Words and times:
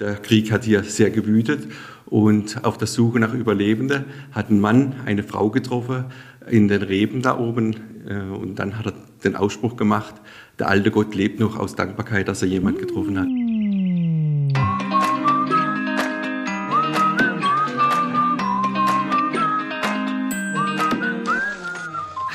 Der 0.00 0.14
Krieg 0.14 0.52
hat 0.52 0.64
hier 0.64 0.84
sehr 0.84 1.10
gewütet 1.10 1.66
und 2.06 2.64
auf 2.64 2.78
der 2.78 2.86
Suche 2.86 3.18
nach 3.18 3.34
Überlebenden 3.34 4.04
hat 4.32 4.50
ein 4.50 4.60
Mann 4.60 4.94
eine 5.04 5.22
Frau 5.22 5.50
getroffen 5.50 6.04
in 6.48 6.68
den 6.68 6.82
Reben 6.82 7.20
da 7.22 7.38
oben 7.38 7.74
äh, 8.06 8.20
und 8.20 8.58
dann 8.58 8.78
hat 8.78 8.86
er 8.86 8.92
den 9.24 9.36
Ausspruch 9.36 9.76
gemacht, 9.76 10.14
der 10.58 10.68
alte 10.68 10.90
Gott 10.90 11.14
lebt 11.14 11.40
noch 11.40 11.58
aus 11.58 11.74
Dankbarkeit, 11.74 12.28
dass 12.28 12.42
er 12.42 12.48
jemand 12.48 12.78
getroffen 12.78 13.18
hat. 13.18 13.28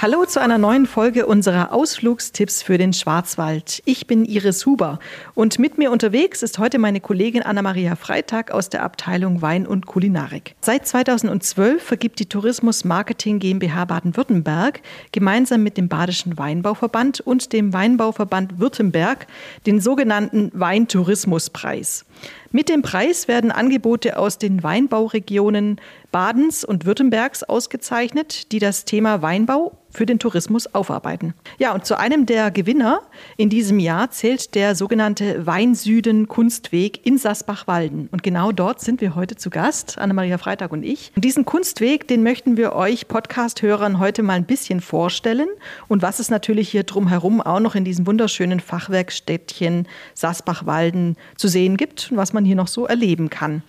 Hallo 0.04 0.26
zu 0.26 0.42
einer 0.42 0.58
neuen 0.58 0.86
Folge 0.86 1.28
unserer 1.28 1.72
Ausflugstipps 1.72 2.62
für 2.62 2.78
den 2.78 2.92
Schwarzwald. 2.92 3.82
Ich 3.86 4.06
bin 4.06 4.26
Iris 4.26 4.66
Huber 4.66 5.00
und 5.34 5.60
mit 5.60 5.78
mir 5.78 5.92
unterwegs 5.92 6.44
ist 6.44 6.60
heute 6.60 6.78
meine 6.78 7.00
Kollegin 7.00 7.42
Anna-Maria 7.42 7.96
Freitag 7.96 8.52
aus 8.52 8.68
der 8.68 8.84
Abteilung 8.84 9.42
Wein 9.42 9.66
und 9.66 9.86
Kulinarik. 9.86 10.56
Seit 10.60 10.86
2012 10.86 11.82
vergibt 11.82 12.20
die 12.20 12.26
Tourismus 12.26 12.84
Marketing 12.84 13.40
GmbH 13.40 13.86
Baden-Württemberg 13.86 14.82
gemeinsam 15.14 15.64
mit 15.64 15.78
dem 15.78 15.88
Badischen 15.88 16.38
Weinbauverband 16.38 17.22
und 17.22 17.54
dem 17.54 17.72
Weinbauverband 17.72 18.60
Württemberg 18.60 19.28
den 19.66 19.80
sogenannten 19.80 20.52
Weintourismuspreis. 20.54 22.04
Mit 22.52 22.70
dem 22.70 22.84
Preis 22.84 23.28
werden 23.28 23.52
Angebote 23.52 24.18
aus 24.18 24.38
den 24.38 24.62
Weinbauregionen 24.62 25.82
Badens 26.12 26.64
und 26.64 26.86
Württembergs 26.86 27.42
ausgezeichnet, 27.42 28.52
die 28.52 28.60
das 28.60 28.86
Thema 28.86 29.24
Weinbau 29.24 29.76
für 29.90 30.06
den 30.06 30.20
Tourismus 30.20 30.74
aufarbeiten. 30.74 31.34
Ja, 31.58 31.74
und 31.74 31.86
zu 31.86 31.98
einem 31.98 32.26
der 32.26 32.52
Gewinner 32.52 33.02
in 33.38 33.50
diesem 33.50 33.80
Jahr 33.80 34.12
zählt 34.12 34.56
der 34.56 34.76
sogenannte 34.76 35.46
Weinsüden 35.46 36.28
Kunstweg 36.28 37.06
in 37.06 37.18
Sasbach-Walden. 37.18 38.10
Und 38.12 38.24
genau 38.24 38.52
dort 38.52 38.82
sind 38.82 39.02
wir 39.02 39.16
heute 39.16 39.36
zu 39.36 39.50
Gast, 39.50 39.98
Anna-Maria 39.98 40.38
Freitag 40.38 40.72
und 40.72 40.84
ich. 40.84 41.12
Und 41.16 41.26
diesen 41.26 41.46
Kunstweg, 41.46 42.08
den 42.08 42.24
möchten 42.24 42.58
wir 42.58 42.74
euch 42.74 43.08
Podcast-Hörern 43.08 44.00
heute 44.00 44.24
mal 44.24 44.34
ein 44.34 44.46
bisschen 44.46 44.82
vorstellen 44.82 45.48
und 45.88 46.02
was 46.02 46.20
es 46.20 46.30
natürlich 46.30 46.70
hier 46.70 46.84
drumherum 46.84 47.42
auch 47.42 47.60
noch 47.60 47.76
in 47.76 47.86
diesem 47.86 48.06
wunderschönen 48.08 48.60
Fachwerkstädtchen 48.60 49.88
Sasbach-Walden 50.16 51.18
zu 51.38 51.48
sehen 51.48 51.78
gibt 51.78 52.03
und 52.12 52.18
was 52.18 52.34
man 52.34 52.46
hier 52.46 52.56
noch 52.56 52.68
so 52.68 52.86
erleben 52.86 53.30
kann. 53.30 53.64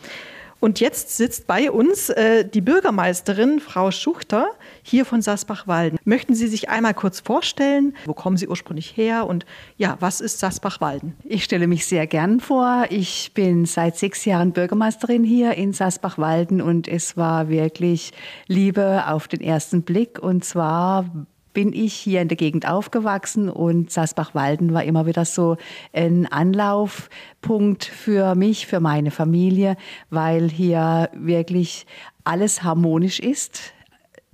Und 0.65 0.81
jetzt 0.81 1.15
sitzt 1.19 1.47
bei 1.47 1.71
uns 1.71 2.09
äh, 2.09 2.49
die 2.49 2.63
Bürgermeisterin, 2.63 3.61
Frau 3.61 3.91
Schuchter, 3.91 4.47
hier 4.83 5.05
von 5.05 5.21
Sasbach-Walden. 5.21 5.99
Möchten 6.05 6.35
Sie 6.35 6.47
sich 6.47 6.71
einmal 6.71 6.95
kurz 6.95 7.21
vorstellen? 7.21 7.95
Wo 8.07 8.15
kommen 8.15 8.39
Sie 8.39 8.49
ursprünglich 8.49 8.97
her? 8.97 9.27
Und 9.27 9.45
ja, 9.77 9.99
was 10.01 10.23
ist 10.23 10.39
Sasbach-Walden? 10.39 11.17
Ich 11.25 11.45
stelle 11.45 11.67
mich 11.67 11.85
sehr 11.85 12.07
gern 12.07 12.41
vor. 12.41 12.87
Ich 12.89 13.33
bin 13.35 13.67
seit 13.67 13.99
sechs 13.99 14.25
Jahren 14.25 14.53
Bürgermeisterin 14.53 15.23
hier 15.23 15.53
in 15.53 15.75
Sasbach-Walden 15.75 16.63
und 16.63 16.89
es 16.89 17.15
war 17.15 17.51
wirklich 17.51 18.13
Liebe 18.47 19.05
auf 19.07 19.29
den 19.29 19.43
ersten 19.43 19.83
Blick. 19.83 20.19
Und 20.19 20.47
zwar 20.47 21.05
bin 21.55 21.73
ich 21.73 21.95
hier 21.95 22.21
in 22.21 22.29
der 22.29 22.37
Gegend 22.37 22.69
aufgewachsen 22.69 23.49
und 23.49 23.91
Sasbach-Walden 23.91 24.75
war 24.75 24.85
immer 24.85 25.07
wieder 25.07 25.25
so 25.25 25.57
ein 25.93 26.27
Anlaufpunkt 26.27 27.85
für 27.85 28.35
mich, 28.35 28.67
für 28.67 28.81
meine 28.81 29.11
Familie, 29.11 29.77
weil 30.11 30.51
hier 30.51 31.09
wirklich 31.15 31.87
alles 32.25 32.63
harmonisch 32.63 33.21
ist 33.21 33.73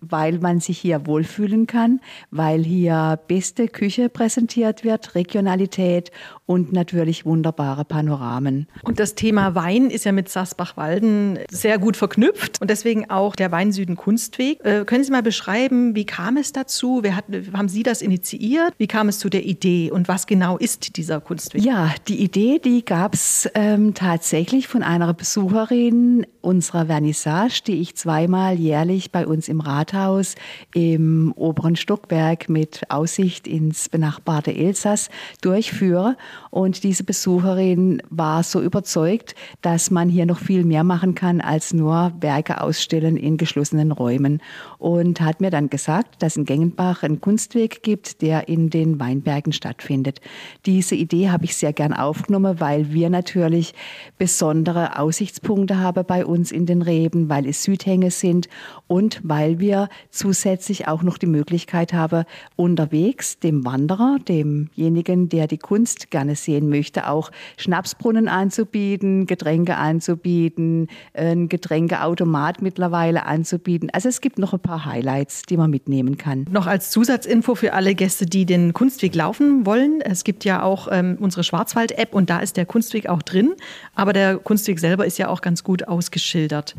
weil 0.00 0.38
man 0.38 0.60
sich 0.60 0.78
hier 0.78 1.06
wohlfühlen 1.06 1.66
kann, 1.66 2.00
weil 2.30 2.62
hier 2.62 3.18
beste 3.28 3.68
Küche 3.68 4.08
präsentiert 4.08 4.84
wird, 4.84 5.14
Regionalität 5.14 6.10
und 6.46 6.72
natürlich 6.72 7.24
wunderbare 7.24 7.84
Panoramen. 7.84 8.66
Und 8.82 8.98
das 8.98 9.14
Thema 9.14 9.54
Wein 9.54 9.88
ist 9.90 10.04
ja 10.04 10.12
mit 10.12 10.28
Sasbach-Walden 10.28 11.38
sehr 11.50 11.78
gut 11.78 11.96
verknüpft 11.96 12.60
und 12.60 12.70
deswegen 12.70 13.08
auch 13.08 13.36
der 13.36 13.52
Weinsüden 13.52 13.96
Kunstweg. 13.96 14.64
Äh, 14.64 14.84
können 14.84 15.04
Sie 15.04 15.12
mal 15.12 15.22
beschreiben, 15.22 15.94
wie 15.94 16.06
kam 16.06 16.36
es 16.36 16.52
dazu? 16.52 17.00
Wer 17.02 17.16
hat, 17.16 17.26
haben 17.52 17.68
Sie 17.68 17.82
das 17.82 18.02
initiiert? 18.02 18.74
Wie 18.78 18.88
kam 18.88 19.08
es 19.08 19.18
zu 19.18 19.28
der 19.28 19.44
Idee 19.44 19.90
und 19.90 20.08
was 20.08 20.26
genau 20.26 20.58
ist 20.58 20.96
dieser 20.96 21.20
Kunstweg? 21.20 21.62
Ja, 21.62 21.94
die 22.08 22.20
Idee, 22.20 22.58
die 22.58 22.84
gab 22.84 23.14
es 23.14 23.48
ähm, 23.54 23.94
tatsächlich 23.94 24.66
von 24.66 24.82
einer 24.82 25.14
Besucherin 25.14 26.26
unserer 26.40 26.86
Vernissage, 26.86 27.62
die 27.66 27.80
ich 27.80 27.94
zweimal 27.94 28.54
jährlich 28.54 29.12
bei 29.12 29.26
uns 29.26 29.48
im 29.48 29.60
Rathaus 29.90 30.36
im 30.74 31.32
oberen 31.36 31.76
Stockwerk 31.76 32.48
mit 32.48 32.82
Aussicht 32.88 33.46
ins 33.46 33.88
benachbarte 33.88 34.54
Elsass 34.54 35.10
durchführe. 35.40 36.16
Und 36.50 36.84
diese 36.84 37.04
Besucherin 37.04 38.02
war 38.10 38.42
so 38.42 38.60
überzeugt, 38.60 39.34
dass 39.62 39.90
man 39.90 40.08
hier 40.08 40.26
noch 40.26 40.38
viel 40.38 40.64
mehr 40.64 40.84
machen 40.84 41.14
kann, 41.14 41.40
als 41.40 41.72
nur 41.72 42.12
Werke 42.20 42.60
ausstellen 42.60 43.16
in 43.16 43.36
geschlossenen 43.36 43.92
Räumen. 43.92 44.40
Und 44.78 45.20
hat 45.20 45.40
mir 45.40 45.50
dann 45.50 45.70
gesagt, 45.70 46.22
dass 46.22 46.36
in 46.36 46.44
Gengenbach 46.44 47.02
einen 47.02 47.20
Kunstweg 47.20 47.82
gibt, 47.82 48.22
der 48.22 48.48
in 48.48 48.70
den 48.70 49.00
Weinbergen 49.00 49.52
stattfindet. 49.52 50.20
Diese 50.66 50.94
Idee 50.94 51.30
habe 51.30 51.44
ich 51.44 51.56
sehr 51.56 51.72
gern 51.72 51.92
aufgenommen, 51.92 52.60
weil 52.60 52.92
wir 52.92 53.10
natürlich 53.10 53.74
besondere 54.18 54.98
Aussichtspunkte 54.98 55.78
haben 55.78 56.04
bei 56.06 56.24
uns 56.24 56.52
in 56.52 56.66
den 56.66 56.82
Reben, 56.82 57.28
weil 57.28 57.46
es 57.46 57.62
Südhänge 57.62 58.10
sind 58.10 58.48
und 58.86 59.20
weil 59.22 59.58
wir 59.60 59.79
zusätzlich 60.10 60.88
auch 60.88 61.02
noch 61.02 61.18
die 61.18 61.26
Möglichkeit 61.26 61.92
haben, 61.92 62.24
unterwegs 62.56 63.38
dem 63.38 63.64
Wanderer, 63.64 64.18
demjenigen, 64.28 65.28
der 65.28 65.46
die 65.46 65.58
Kunst 65.58 66.10
gerne 66.10 66.36
sehen 66.36 66.68
möchte, 66.68 67.08
auch 67.08 67.30
Schnapsbrunnen 67.56 68.28
anzubieten, 68.28 69.26
Getränke 69.26 69.76
anzubieten, 69.76 70.88
ein 71.14 71.48
Getränkeautomat 71.48 72.62
mittlerweile 72.62 73.26
anzubieten. 73.26 73.90
Also 73.90 74.08
es 74.08 74.20
gibt 74.20 74.38
noch 74.38 74.52
ein 74.52 74.60
paar 74.60 74.84
Highlights, 74.84 75.42
die 75.42 75.56
man 75.56 75.70
mitnehmen 75.70 76.16
kann. 76.18 76.46
Noch 76.50 76.66
als 76.66 76.90
Zusatzinfo 76.90 77.54
für 77.54 77.72
alle 77.72 77.94
Gäste, 77.94 78.26
die 78.26 78.46
den 78.46 78.72
Kunstweg 78.72 79.14
laufen 79.14 79.66
wollen. 79.66 80.00
Es 80.00 80.24
gibt 80.24 80.44
ja 80.44 80.62
auch 80.62 80.88
ähm, 80.90 81.16
unsere 81.20 81.44
Schwarzwald-App 81.44 82.14
und 82.14 82.30
da 82.30 82.40
ist 82.40 82.56
der 82.56 82.66
Kunstweg 82.66 83.08
auch 83.08 83.22
drin. 83.22 83.54
Aber 83.94 84.12
der 84.12 84.38
Kunstweg 84.38 84.78
selber 84.78 85.06
ist 85.06 85.18
ja 85.18 85.28
auch 85.28 85.40
ganz 85.40 85.64
gut 85.64 85.88
ausgeschildert. 85.88 86.74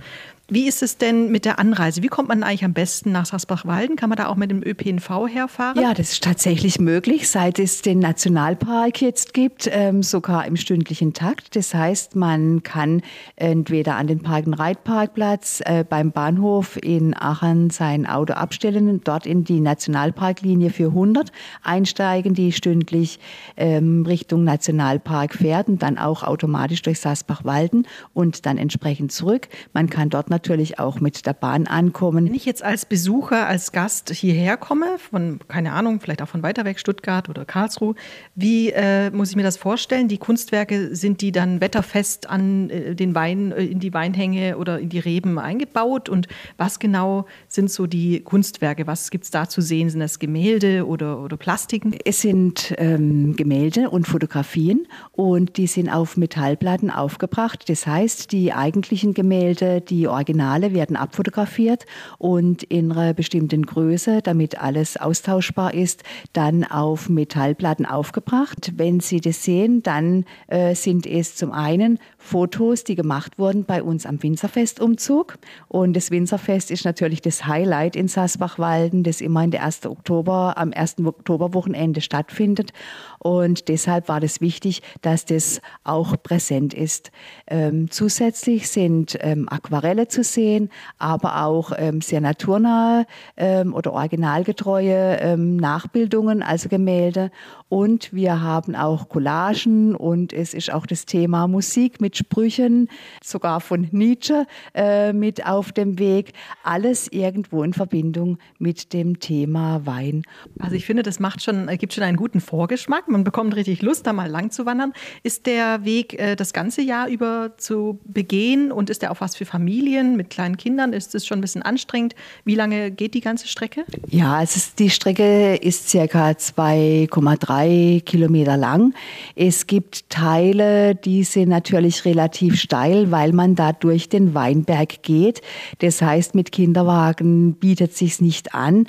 Wie 0.53 0.67
ist 0.67 0.83
es 0.83 0.97
denn 0.97 1.31
mit 1.31 1.45
der 1.45 1.59
Anreise? 1.59 2.03
Wie 2.03 2.09
kommt 2.09 2.27
man 2.27 2.43
eigentlich 2.43 2.65
am 2.65 2.73
besten 2.73 3.13
nach 3.13 3.25
Sasbach-Walden? 3.25 3.95
Kann 3.95 4.09
man 4.09 4.17
da 4.17 4.27
auch 4.27 4.35
mit 4.35 4.51
dem 4.51 4.61
ÖPNV 4.61 5.29
herfahren? 5.29 5.81
Ja, 5.81 5.93
das 5.93 6.11
ist 6.11 6.25
tatsächlich 6.25 6.77
möglich, 6.77 7.29
seit 7.29 7.57
es 7.57 7.81
den 7.81 7.99
Nationalpark 7.99 9.01
jetzt 9.01 9.33
gibt, 9.33 9.69
ähm, 9.71 10.03
sogar 10.03 10.45
im 10.45 10.57
stündlichen 10.57 11.13
Takt. 11.13 11.55
Das 11.55 11.73
heißt, 11.73 12.17
man 12.17 12.63
kann 12.63 13.01
entweder 13.37 13.95
an 13.95 14.07
den 14.07 14.19
Park-and-Ride-Parkplatz 14.23 15.61
äh, 15.63 15.85
beim 15.87 16.11
Bahnhof 16.11 16.77
in 16.83 17.15
Aachen 17.15 17.69
sein 17.69 18.05
Auto 18.05 18.33
abstellen 18.33 18.99
dort 19.05 19.25
in 19.25 19.45
die 19.45 19.61
Nationalparklinie 19.61 20.69
400 20.69 21.31
einsteigen, 21.63 22.33
die 22.33 22.51
stündlich 22.51 23.21
ähm, 23.55 24.05
Richtung 24.05 24.43
Nationalpark 24.43 25.33
fährt 25.35 25.69
und 25.69 25.81
dann 25.81 25.97
auch 25.97 26.23
automatisch 26.23 26.81
durch 26.81 26.99
Sasbach-Walden 26.99 27.87
und 28.13 28.45
dann 28.45 28.57
entsprechend 28.57 29.13
zurück. 29.13 29.47
Man 29.71 29.89
kann 29.89 30.09
dort 30.09 30.29
natürlich 30.29 30.40
natürlich 30.41 30.79
auch 30.79 30.99
mit 30.99 31.27
der 31.27 31.33
Bahn 31.33 31.67
ankommen. 31.67 32.25
Wenn 32.25 32.33
ich 32.33 32.45
jetzt 32.45 32.63
als 32.63 32.85
Besucher, 32.85 33.45
als 33.45 33.71
Gast 33.71 34.09
hierher 34.09 34.57
komme, 34.57 34.97
von, 34.97 35.39
keine 35.47 35.73
Ahnung, 35.73 35.99
vielleicht 35.99 36.23
auch 36.23 36.27
von 36.27 36.41
weiter 36.41 36.65
weg, 36.65 36.79
Stuttgart 36.79 37.29
oder 37.29 37.45
Karlsruhe, 37.45 37.93
wie 38.33 38.71
äh, 38.71 39.11
muss 39.11 39.29
ich 39.29 39.35
mir 39.35 39.43
das 39.43 39.57
vorstellen? 39.57 40.07
Die 40.07 40.17
Kunstwerke, 40.17 40.95
sind 40.95 41.21
die 41.21 41.31
dann 41.31 41.61
wetterfest 41.61 42.27
an 42.27 42.71
äh, 42.71 42.95
den 42.95 43.13
Wein, 43.13 43.51
äh, 43.51 43.65
in 43.65 43.79
die 43.79 43.93
Weinhänge 43.93 44.57
oder 44.57 44.79
in 44.79 44.89
die 44.89 44.97
Reben 44.97 45.37
eingebaut? 45.37 46.09
Und 46.09 46.27
was 46.57 46.79
genau 46.79 47.25
sind 47.47 47.69
so 47.69 47.85
die 47.85 48.21
Kunstwerke? 48.21 48.87
Was 48.87 49.11
gibt 49.11 49.25
es 49.25 49.31
da 49.31 49.47
zu 49.47 49.61
sehen? 49.61 49.91
Sind 49.91 49.99
das 49.99 50.17
Gemälde 50.17 50.87
oder, 50.87 51.19
oder 51.19 51.37
Plastiken? 51.37 51.95
Es 52.03 52.21
sind 52.21 52.73
ähm, 52.79 53.35
Gemälde 53.35 53.91
und 53.91 54.07
Fotografien 54.07 54.87
und 55.11 55.57
die 55.57 55.67
sind 55.67 55.87
auf 55.87 56.17
Metallplatten 56.17 56.89
aufgebracht. 56.89 57.69
Das 57.69 57.85
heißt, 57.85 58.31
die 58.31 58.53
eigentlichen 58.53 59.13
Gemälde, 59.13 59.81
die 59.81 60.07
Original 60.07 60.30
Originale 60.31 60.73
werden 60.73 60.95
abfotografiert 60.95 61.85
und 62.17 62.63
in 62.63 62.93
einer 62.93 63.13
bestimmten 63.13 63.65
Größe, 63.65 64.21
damit 64.21 64.61
alles 64.61 64.95
austauschbar 64.95 65.73
ist, 65.73 66.03
dann 66.31 66.63
auf 66.63 67.09
Metallplatten 67.09 67.85
aufgebracht. 67.85 68.71
Wenn 68.77 69.01
Sie 69.01 69.19
das 69.19 69.43
sehen, 69.43 69.83
dann 69.83 70.23
äh, 70.47 70.73
sind 70.73 71.05
es 71.05 71.35
zum 71.35 71.51
einen 71.51 71.99
Fotos, 72.17 72.85
die 72.85 72.95
gemacht 72.95 73.39
wurden 73.39 73.65
bei 73.65 73.83
uns 73.83 74.05
am 74.05 74.23
Winzerfestumzug. 74.23 75.37
Und 75.67 75.97
das 75.97 76.11
Winzerfest 76.11 76.71
ist 76.71 76.85
natürlich 76.85 77.21
das 77.21 77.45
Highlight 77.45 77.97
in 77.97 78.07
Sasbach-Walden, 78.07 79.03
das 79.03 79.19
immer 79.19 79.43
in 79.43 79.51
der 79.51 79.63
1. 79.63 79.85
Oktober, 79.85 80.53
am 80.57 80.71
1. 80.71 81.03
Oktoberwochenende 81.03 81.99
stattfindet. 81.99 82.71
Und 83.19 83.67
deshalb 83.67 84.07
war 84.07 84.19
das 84.21 84.39
wichtig, 84.39 84.81
dass 85.01 85.25
das 85.25 85.61
auch 85.83 86.15
präsent 86.23 86.73
ist. 86.73 87.11
Ähm, 87.47 87.91
zusätzlich 87.91 88.69
sind 88.69 89.17
ähm, 89.21 89.49
Aquarelle 89.49 90.07
zu 90.11 90.23
sehen, 90.23 90.69
aber 90.97 91.43
auch 91.43 91.71
ähm, 91.77 92.01
sehr 92.01 92.21
naturnahe 92.21 93.05
ähm, 93.37 93.73
oder 93.73 93.93
originalgetreue 93.93 95.17
ähm, 95.19 95.57
Nachbildungen, 95.57 96.43
also 96.43 96.69
Gemälde. 96.69 97.31
Und 97.71 98.11
wir 98.11 98.41
haben 98.41 98.75
auch 98.75 99.07
Collagen 99.07 99.95
und 99.95 100.33
es 100.33 100.53
ist 100.53 100.73
auch 100.73 100.85
das 100.85 101.05
Thema 101.05 101.47
Musik 101.47 102.01
mit 102.01 102.17
Sprüchen, 102.17 102.89
sogar 103.23 103.61
von 103.61 103.87
Nietzsche 103.91 104.45
äh, 104.73 105.13
mit 105.13 105.45
auf 105.45 105.71
dem 105.71 105.97
Weg. 105.97 106.33
Alles 106.65 107.07
irgendwo 107.07 107.63
in 107.63 107.71
Verbindung 107.71 108.39
mit 108.59 108.91
dem 108.91 109.21
Thema 109.21 109.85
Wein. 109.85 110.23
Also 110.59 110.75
ich 110.75 110.85
finde, 110.85 111.01
das 111.01 111.21
macht 111.21 111.41
schon, 111.41 111.67
gibt 111.77 111.93
schon 111.93 112.03
einen 112.03 112.17
guten 112.17 112.41
Vorgeschmack. 112.41 113.07
Man 113.07 113.23
bekommt 113.23 113.55
richtig 113.55 113.81
Lust, 113.81 114.05
da 114.05 114.11
mal 114.11 114.29
lang 114.29 114.51
zu 114.51 114.65
wandern. 114.65 114.91
Ist 115.23 115.45
der 115.45 115.85
Weg 115.85 116.19
äh, 116.19 116.35
das 116.35 116.51
ganze 116.51 116.81
Jahr 116.81 117.07
über 117.07 117.53
zu 117.55 118.01
begehen 118.03 118.73
und 118.73 118.89
ist 118.89 119.01
der 119.01 119.11
auch 119.11 119.21
was 119.21 119.37
für 119.37 119.45
Familien 119.45 120.17
mit 120.17 120.29
kleinen 120.29 120.57
Kindern? 120.57 120.91
Ist 120.91 121.15
es 121.15 121.25
schon 121.25 121.37
ein 121.37 121.41
bisschen 121.41 121.61
anstrengend? 121.61 122.15
Wie 122.43 122.55
lange 122.55 122.91
geht 122.91 123.13
die 123.13 123.21
ganze 123.21 123.47
Strecke? 123.47 123.85
Ja, 124.09 124.43
es 124.43 124.57
ist, 124.57 124.77
die 124.77 124.89
Strecke 124.89 125.55
ist 125.55 125.87
circa 125.87 126.31
2,3 126.31 127.60
Kilometer 128.05 128.57
lang. 128.57 128.93
Es 129.35 129.67
gibt 129.67 130.09
Teile, 130.09 130.95
die 130.95 131.23
sind 131.23 131.49
natürlich 131.49 132.05
relativ 132.05 132.59
steil, 132.59 133.11
weil 133.11 133.33
man 133.33 133.55
da 133.55 133.73
durch 133.73 134.09
den 134.09 134.33
Weinberg 134.33 135.03
geht. 135.03 135.41
Das 135.79 136.01
heißt, 136.01 136.35
mit 136.35 136.51
Kinderwagen 136.51 137.53
bietet 137.55 137.95
sich's 137.95 138.21
nicht 138.21 138.53
an. 138.53 138.87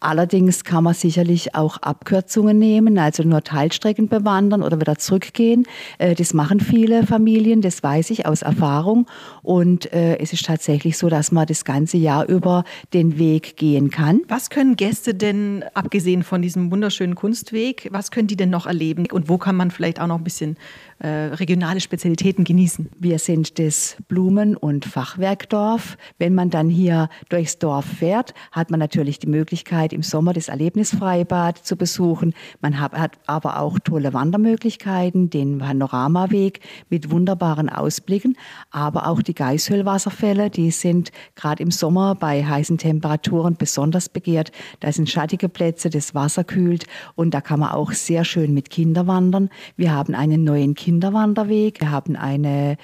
Allerdings 0.00 0.64
kann 0.64 0.84
man 0.84 0.94
sicherlich 0.94 1.54
auch 1.54 1.78
Abkürzungen 1.78 2.58
nehmen, 2.58 2.98
also 2.98 3.22
nur 3.22 3.42
Teilstrecken 3.42 4.08
bewandern 4.08 4.62
oder 4.62 4.78
wieder 4.78 4.96
zurückgehen. 4.96 5.66
Äh, 5.98 6.14
das 6.14 6.34
machen 6.34 6.60
viele 6.60 7.06
Familien, 7.06 7.62
das 7.62 7.82
weiß 7.82 8.10
ich 8.10 8.26
aus 8.26 8.42
Erfahrung. 8.42 9.06
Und 9.42 9.92
äh, 9.92 10.18
es 10.18 10.32
ist 10.32 10.44
tatsächlich 10.44 10.98
so, 10.98 11.08
dass 11.08 11.32
man 11.32 11.46
das 11.46 11.64
ganze 11.64 11.96
Jahr 11.96 12.28
über 12.28 12.64
den 12.92 13.18
Weg 13.18 13.56
gehen 13.56 13.90
kann. 13.90 14.20
Was 14.28 14.50
können 14.50 14.76
Gäste 14.76 15.14
denn, 15.14 15.64
abgesehen 15.72 16.22
von 16.22 16.42
diesem 16.42 16.70
wunderschönen 16.70 17.14
Kunstweg, 17.14 17.88
was 17.90 18.10
können 18.14 18.28
die 18.28 18.36
denn 18.36 18.50
noch 18.50 18.66
erleben? 18.66 19.06
Und 19.10 19.28
wo 19.28 19.36
kann 19.36 19.56
man 19.56 19.70
vielleicht 19.70 20.00
auch 20.00 20.06
noch 20.06 20.18
ein 20.18 20.24
bisschen 20.24 20.56
äh, 20.98 21.08
regionale 21.08 21.80
Spezialitäten 21.80 22.44
genießen? 22.44 22.90
Wir 22.98 23.18
sind 23.18 23.58
das 23.58 23.96
Blumen- 24.08 24.56
und 24.56 24.84
Fachwerkdorf. 24.84 25.96
Wenn 26.18 26.34
man 26.34 26.50
dann 26.50 26.68
hier 26.68 27.08
durchs 27.28 27.58
Dorf 27.58 27.84
fährt, 27.84 28.34
hat 28.52 28.70
man 28.70 28.80
natürlich 28.80 29.18
die 29.18 29.26
Möglichkeit, 29.26 29.92
im 29.92 30.02
Sommer 30.02 30.32
das 30.32 30.48
Erlebnisfreibad 30.48 31.58
zu 31.58 31.76
besuchen. 31.76 32.34
Man 32.60 32.80
hat, 32.80 33.18
aber 33.26 33.60
auch 33.60 33.78
tolle 33.78 34.12
Wandermöglichkeiten, 34.12 35.30
den 35.30 35.58
Panoramaweg 35.58 36.60
mit 36.90 37.10
wunderbaren 37.10 37.68
Ausblicken, 37.68 38.36
aber 38.70 39.06
auch 39.06 39.22
die 39.22 39.34
Geißhöhlwasserfälle, 39.34 40.50
die 40.50 40.70
sind 40.70 41.12
gerade 41.34 41.62
im 41.62 41.70
Sommer 41.70 42.14
bei 42.14 42.44
heißen 42.44 42.78
Temperaturen 42.78 43.56
besonders 43.56 44.08
begehrt. 44.08 44.52
Da 44.80 44.92
sind 44.92 45.10
schattige 45.10 45.48
Plätze, 45.48 45.90
das 45.90 46.14
Wasser 46.14 46.44
kühlt 46.44 46.86
und 47.14 47.34
da 47.34 47.40
kann 47.40 47.60
man 47.60 47.70
auch 47.70 47.92
sehr 47.92 48.24
schön 48.24 48.54
mit 48.54 48.70
Kindern 48.70 49.06
wandern. 49.06 49.50
Wir 49.76 49.92
haben 49.92 50.14
einen 50.14 50.44
neuen 50.44 50.74
Kinderwanderweg, 50.84 51.80
wir 51.80 51.90
haben 51.90 52.14
eine 52.14 52.76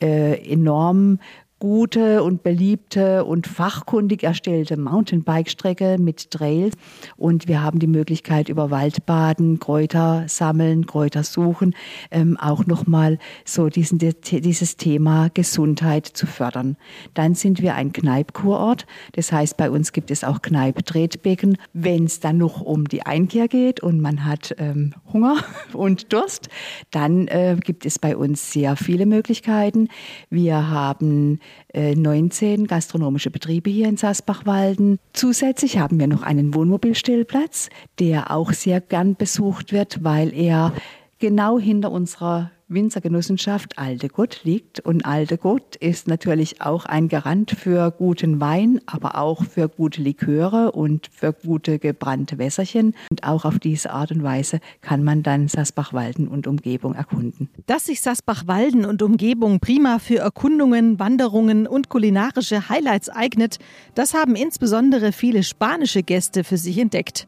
äh, 0.00 0.34
enorm 0.48 1.18
gute 1.58 2.22
und 2.22 2.42
beliebte 2.42 3.24
und 3.24 3.46
fachkundig 3.46 4.22
erstellte 4.22 4.76
Mountainbike-Strecke 4.76 5.96
mit 5.98 6.30
Trails. 6.30 6.74
Und 7.16 7.48
wir 7.48 7.62
haben 7.62 7.78
die 7.78 7.86
Möglichkeit, 7.86 8.48
über 8.48 8.70
Waldbaden, 8.70 9.58
Kräuter 9.58 10.24
sammeln, 10.28 10.86
Kräuter 10.86 11.24
suchen, 11.24 11.74
ähm, 12.10 12.36
auch 12.36 12.66
nochmal 12.66 13.18
so 13.44 13.68
diesen, 13.68 13.98
dieses 13.98 14.76
Thema 14.76 15.28
Gesundheit 15.34 16.06
zu 16.06 16.26
fördern. 16.26 16.76
Dann 17.14 17.34
sind 17.34 17.60
wir 17.60 17.74
ein 17.74 17.92
Kneipkurort. 17.92 18.86
Das 19.12 19.32
heißt, 19.32 19.56
bei 19.56 19.70
uns 19.70 19.92
gibt 19.92 20.10
es 20.10 20.24
auch 20.24 20.42
Kneipp-Tretbecken. 20.42 21.58
Wenn 21.72 22.04
es 22.04 22.20
dann 22.20 22.38
noch 22.38 22.60
um 22.60 22.86
die 22.86 23.02
Einkehr 23.02 23.48
geht 23.48 23.80
und 23.80 24.00
man 24.00 24.24
hat 24.24 24.54
ähm, 24.58 24.94
Hunger 25.12 25.38
und 25.72 26.12
Durst, 26.12 26.48
dann 26.90 27.26
äh, 27.28 27.56
gibt 27.60 27.84
es 27.84 27.98
bei 27.98 28.16
uns 28.16 28.52
sehr 28.52 28.76
viele 28.76 29.06
Möglichkeiten. 29.06 29.88
Wir 30.30 30.70
haben 30.70 31.40
19 31.74 32.62
äh, 32.62 32.66
gastronomische 32.66 33.30
Betriebe 33.30 33.70
hier 33.70 33.88
in 33.88 33.96
Sassbachwalden. 33.96 34.98
Zusätzlich 35.12 35.78
haben 35.78 36.00
wir 36.00 36.06
noch 36.06 36.22
einen 36.22 36.54
Wohnmobilstellplatz, 36.54 37.68
der 37.98 38.30
auch 38.30 38.52
sehr 38.52 38.80
gern 38.80 39.16
besucht 39.16 39.72
wird, 39.72 40.02
weil 40.02 40.32
er 40.34 40.72
genau 41.18 41.58
hinter 41.58 41.90
unserer 41.90 42.50
Winzergenossenschaft 42.68 43.78
Aldegut 43.78 44.44
liegt. 44.44 44.80
Und 44.80 45.04
Aldegut 45.04 45.76
ist 45.76 46.08
natürlich 46.08 46.60
auch 46.60 46.84
ein 46.84 47.08
Garant 47.08 47.50
für 47.50 47.90
guten 47.90 48.40
Wein, 48.40 48.80
aber 48.86 49.18
auch 49.18 49.44
für 49.44 49.68
gute 49.68 50.02
Liköre 50.02 50.72
und 50.72 51.08
für 51.12 51.32
gute 51.32 51.78
gebrannte 51.78 52.38
Wässerchen. 52.38 52.94
Und 53.10 53.24
auch 53.24 53.44
auf 53.44 53.58
diese 53.58 53.90
Art 53.90 54.12
und 54.12 54.22
Weise 54.22 54.60
kann 54.80 55.02
man 55.02 55.22
dann 55.22 55.48
Sasbachwalden 55.48 56.28
und 56.28 56.46
Umgebung 56.46 56.94
erkunden. 56.94 57.48
Dass 57.66 57.86
sich 57.86 58.00
Sasbachwalden 58.00 58.84
und 58.84 59.02
Umgebung 59.02 59.60
prima 59.60 59.98
für 59.98 60.18
Erkundungen, 60.18 60.98
Wanderungen 60.98 61.66
und 61.66 61.88
kulinarische 61.88 62.68
Highlights 62.68 63.08
eignet, 63.08 63.58
das 63.94 64.14
haben 64.14 64.36
insbesondere 64.36 65.12
viele 65.12 65.42
spanische 65.42 66.02
Gäste 66.02 66.44
für 66.44 66.56
sich 66.56 66.78
entdeckt. 66.78 67.26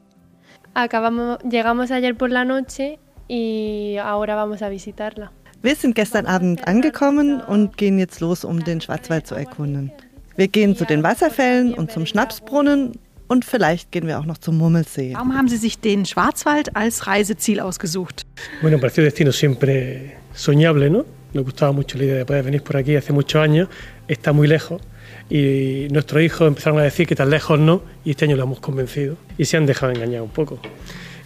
Acabamos, 0.73 1.39
llegamos 1.51 1.91
ayer 1.91 2.15
por 2.15 2.29
la 2.29 2.45
noche 2.45 2.99
y 3.31 3.97
ahora 3.99 4.35
vamos 4.35 4.61
a 4.61 4.69
visitarla. 4.69 5.31
Wir 5.63 5.77
sind 5.77 5.95
gestern 5.95 6.27
Abend 6.27 6.67
angekommen 6.67 7.41
und 7.41 7.77
gehen 7.77 7.99
jetzt 7.99 8.21
los, 8.21 8.45
um 8.45 8.65
den 8.65 8.81
Schwarzwald 8.81 9.27
zu 9.27 9.37
erkunden. 9.37 9.93
Wir 10.37 10.49
gehen 10.49 10.75
zu 10.75 10.85
den 10.85 11.03
Wasserfällen 11.03 11.75
und 11.75 11.93
zum 11.93 12.07
Schnapsbrunnen 12.07 12.99
und 13.29 13.45
vielleicht 13.45 13.93
gehen 13.93 14.07
wir 14.09 14.19
auch 14.19 14.25
noch 14.25 14.39
zum 14.39 14.57
Murmelsee. 14.59 15.13
Warum 15.15 15.37
haben 15.37 15.49
Sie 15.49 15.59
sich 15.59 15.79
den 15.79 16.07
Schwarzwald 16.07 16.75
als 16.75 17.07
Reiseziel 17.07 17.61
ausgesucht? 17.61 18.27
Bueno, 18.63 18.79
pareció 18.79 19.05
destino 19.05 19.31
siempre 19.31 20.17
soñable, 20.35 20.91
¿no? 20.91 21.05
Nos 21.33 21.45
gustaba 21.45 21.71
mucho 21.71 21.99
la 21.99 22.05
idea 22.05 22.17
de 22.17 22.25
poder 22.25 22.45
venir 22.45 22.63
por 22.63 22.77
aquí 22.77 22.97
hace 22.97 23.13
muchos 23.13 23.41
años. 23.41 23.69
Está 24.09 24.33
muy 24.33 24.49
lejos 24.49 24.83
y 25.29 25.87
nuestros 25.93 26.21
hijos 26.23 26.49
empezaron 26.49 26.81
a 26.81 26.83
decir 26.83 27.07
que 27.07 27.15
tan 27.15 27.31
lejos 27.31 27.61
no 27.61 27.83
y 28.05 28.11
este 28.11 28.25
año 28.25 28.35
lo 28.37 28.43
hemos 28.43 28.59
convencido 28.59 29.17
y 29.39 29.45
se 29.45 29.57
han 29.57 29.67
dejado 29.67 29.93
engañar 29.93 30.23
un 30.23 30.31
poco. 30.31 30.59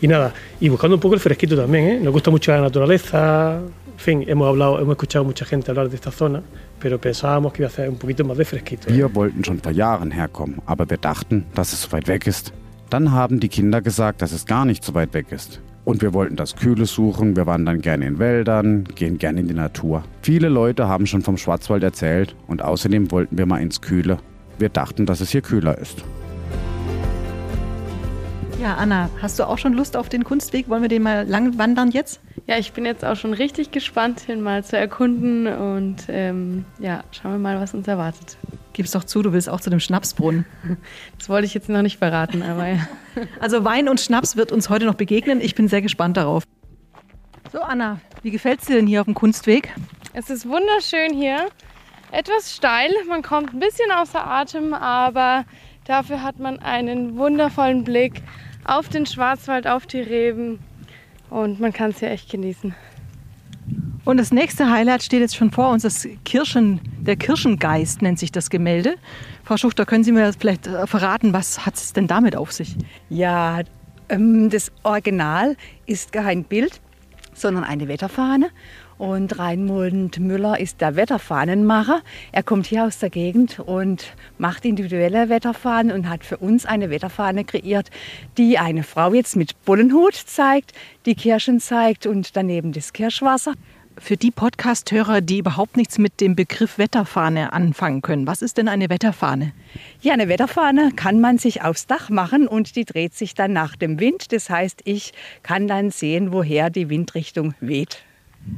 Y 0.04 0.06
nada, 0.06 0.34
y 0.60 0.68
buscando 0.68 0.96
un 0.96 1.00
poco 1.00 1.14
el 1.14 1.20
fresquito 1.20 1.56
también, 1.56 1.84
¿eh? 1.86 1.98
Nos 1.98 2.12
gusta 2.12 2.30
mucho 2.30 2.52
la 2.52 2.60
naturaleza, 2.60 3.54
en 3.56 3.98
fin, 3.98 4.22
hemos 4.26 4.48
hablado, 4.48 4.78
hemos 4.78 4.92
escuchado 4.96 5.24
mucha 5.24 5.46
gente 5.46 5.70
hablar 5.70 5.88
de 5.88 5.96
esta 5.96 6.10
zona, 6.10 6.42
pero 6.78 7.00
pensábamos 7.00 7.54
que 7.54 7.62
iba 7.62 7.68
a 7.68 7.72
hacer 7.72 7.88
un 7.88 7.96
poquito 7.96 8.22
más 8.22 8.36
de 8.36 8.44
fresquito. 8.44 8.90
Wir 8.90 9.08
wollten 9.14 9.42
schon 9.42 9.60
vor 9.60 9.72
Jahren 9.72 10.10
herkommen, 10.10 10.60
aber 10.66 10.90
wir 10.90 10.98
dachten, 10.98 11.46
dass 11.54 11.72
es 11.72 11.80
so 11.80 11.92
weit 11.92 12.06
weg 12.06 12.26
ist. 12.26 12.52
Dann 12.90 13.12
haben 13.12 13.40
die 13.40 13.48
Kinder 13.48 13.80
gesagt, 13.80 14.20
dass 14.20 14.32
es 14.32 14.44
gar 14.44 14.66
nicht 14.66 14.84
so 14.84 14.92
weit 14.92 15.14
weg 15.14 15.32
ist. 15.32 15.62
Und 15.86 16.02
wir 16.02 16.12
wollten 16.12 16.36
das 16.36 16.54
Kühle 16.54 16.84
suchen, 16.84 17.34
wir 17.34 17.46
wandern 17.46 17.80
gerne 17.80 18.06
in 18.06 18.18
Wäldern, 18.18 18.84
gehen 18.94 19.16
gerne 19.16 19.40
in 19.40 19.48
die 19.48 19.54
Natur. 19.54 20.04
Viele 20.20 20.50
Leute 20.50 20.86
haben 20.86 21.06
schon 21.06 21.22
vom 21.22 21.38
Schwarzwald 21.38 21.82
erzählt 21.82 22.36
und 22.46 22.60
außerdem 22.60 23.10
wollten 23.10 23.38
wir 23.38 23.46
mal 23.46 23.62
ins 23.62 23.80
Kühle. 23.80 24.18
Wir 24.58 24.68
dachten, 24.68 25.06
dass 25.06 25.22
es 25.22 25.30
hier 25.30 25.40
kühler 25.40 25.78
ist. 25.78 26.04
Ja, 28.60 28.76
Anna, 28.76 29.10
hast 29.20 29.38
du 29.38 29.46
auch 29.46 29.58
schon 29.58 29.72
Lust 29.74 29.96
auf 29.96 30.08
den 30.08 30.24
Kunstweg? 30.24 30.68
Wollen 30.68 30.82
wir 30.82 30.88
den 30.88 31.02
mal 31.02 31.26
lang 31.28 31.58
wandern 31.58 31.90
jetzt? 31.90 32.20
Ja, 32.46 32.56
ich 32.56 32.72
bin 32.72 32.86
jetzt 32.86 33.04
auch 33.04 33.16
schon 33.16 33.34
richtig 33.34 33.72
gespannt, 33.72 34.28
den 34.28 34.40
mal 34.40 34.64
zu 34.64 34.78
erkunden 34.78 35.46
und 35.46 36.04
ähm, 36.08 36.64
ja, 36.78 37.02
schauen 37.10 37.32
wir 37.32 37.38
mal, 37.38 37.60
was 37.60 37.74
uns 37.74 37.88
erwartet. 37.88 38.36
Gib's 38.72 38.92
doch 38.92 39.04
zu, 39.04 39.22
du 39.22 39.32
willst 39.32 39.48
auch 39.48 39.60
zu 39.60 39.70
dem 39.70 39.80
Schnapsbrunnen. 39.80 40.46
Das 41.18 41.28
wollte 41.28 41.46
ich 41.46 41.54
jetzt 41.54 41.68
noch 41.68 41.82
nicht 41.82 41.98
verraten, 41.98 42.42
aber 42.42 42.66
ja. 42.68 42.88
Also 43.40 43.64
Wein 43.64 43.88
und 43.88 44.00
Schnaps 44.00 44.36
wird 44.36 44.52
uns 44.52 44.68
heute 44.68 44.86
noch 44.86 44.94
begegnen. 44.94 45.40
Ich 45.40 45.54
bin 45.54 45.68
sehr 45.68 45.82
gespannt 45.82 46.16
darauf. 46.16 46.44
So, 47.52 47.60
Anna, 47.60 48.00
wie 48.22 48.30
gefällt 48.30 48.60
es 48.60 48.66
dir 48.66 48.76
denn 48.76 48.86
hier 48.86 49.00
auf 49.00 49.06
dem 49.06 49.14
Kunstweg? 49.14 49.72
Es 50.12 50.30
ist 50.30 50.48
wunderschön 50.48 51.12
hier. 51.12 51.48
Etwas 52.12 52.54
steil, 52.54 52.90
man 53.08 53.22
kommt 53.22 53.52
ein 53.52 53.58
bisschen 53.58 53.90
außer 53.90 54.24
Atem, 54.24 54.74
aber 54.74 55.44
dafür 55.84 56.22
hat 56.22 56.38
man 56.38 56.58
einen 56.58 57.16
wundervollen 57.16 57.84
Blick 57.84 58.22
auf 58.64 58.88
den 58.88 59.06
Schwarzwald, 59.06 59.66
auf 59.66 59.86
die 59.86 60.00
Reben 60.00 60.58
und 61.30 61.60
man 61.60 61.72
kann 61.72 61.90
es 61.90 62.00
hier 62.00 62.10
echt 62.10 62.30
genießen. 62.30 62.74
Und 64.04 64.18
das 64.18 64.32
nächste 64.32 64.70
Highlight 64.70 65.02
steht 65.02 65.20
jetzt 65.20 65.36
schon 65.36 65.50
vor 65.50 65.70
uns, 65.70 65.82
das 65.82 66.06
Kirschen, 66.24 66.80
der 67.00 67.16
Kirschengeist 67.16 68.02
nennt 68.02 68.18
sich 68.18 68.30
das 68.30 68.50
Gemälde. 68.50 68.96
Frau 69.44 69.56
Schuchter, 69.56 69.86
können 69.86 70.04
Sie 70.04 70.12
mir 70.12 70.32
vielleicht 70.38 70.66
äh, 70.66 70.86
verraten, 70.86 71.32
was 71.32 71.64
hat 71.64 71.76
es 71.76 71.94
denn 71.94 72.06
damit 72.06 72.36
auf 72.36 72.52
sich? 72.52 72.76
Ja, 73.08 73.60
ähm, 74.10 74.50
das 74.50 74.70
Original 74.82 75.56
ist 75.86 76.12
kein 76.12 76.44
Bild, 76.44 76.80
sondern 77.32 77.64
eine 77.64 77.88
Wetterfahne. 77.88 78.50
Und 78.96 79.38
Raimund 79.38 80.20
Müller 80.20 80.60
ist 80.60 80.80
der 80.80 80.94
Wetterfahnenmacher. 80.96 82.02
Er 82.32 82.42
kommt 82.42 82.66
hier 82.66 82.84
aus 82.84 82.98
der 82.98 83.10
Gegend 83.10 83.58
und 83.58 84.14
macht 84.38 84.64
individuelle 84.64 85.28
Wetterfahnen 85.28 85.92
und 85.92 86.08
hat 86.08 86.24
für 86.24 86.36
uns 86.36 86.64
eine 86.64 86.90
Wetterfahne 86.90 87.44
kreiert, 87.44 87.90
die 88.38 88.58
eine 88.58 88.84
Frau 88.84 89.12
jetzt 89.12 89.36
mit 89.36 89.64
Bullenhut 89.64 90.14
zeigt, 90.14 90.72
die 91.06 91.14
Kirschen 91.14 91.60
zeigt 91.60 92.06
und 92.06 92.36
daneben 92.36 92.72
das 92.72 92.92
Kirschwasser. 92.92 93.54
für 93.98 94.16
die 94.16 94.30
Podcast-Hörer, 94.30 95.20
die 95.20 95.38
überhaupt 95.38 95.76
nichts 95.76 95.98
mit 95.98 96.20
dem 96.20 96.34
Begriff 96.34 96.78
Wetterfahne 96.78 97.52
anfangen 97.52 98.02
können. 98.02 98.26
Was 98.26 98.42
ist 98.42 98.56
denn 98.58 98.68
eine 98.68 98.88
Wetterfahne? 98.90 99.52
Ja, 100.00 100.14
eine 100.14 100.28
Wetterfahne 100.28 100.92
kann 100.96 101.20
man 101.20 101.38
sich 101.38 101.62
aufs 101.62 101.86
Dach 101.86 102.10
machen 102.10 102.48
und 102.48 102.76
die 102.76 102.84
dreht 102.84 103.14
sich 103.14 103.34
dann 103.34 103.52
nach 103.52 103.76
dem 103.76 104.00
Wind. 104.00 104.32
Das 104.32 104.50
heißt, 104.50 104.82
ich 104.84 105.12
kann 105.42 105.68
dann 105.68 105.90
sehen, 105.90 106.32
woher 106.32 106.70
die 106.70 106.88
Windrichtung 106.88 107.54
weht. 107.60 108.04